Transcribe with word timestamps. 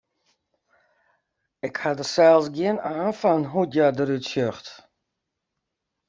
Ik 1.67 1.75
ha 1.81 1.91
der 1.99 2.09
sels 2.15 2.45
gjin 2.55 2.77
aan 2.91 3.13
fan 3.21 3.43
hoe't 3.51 3.73
hja 3.75 3.87
derút 3.97 4.25
sjocht. 4.31 4.67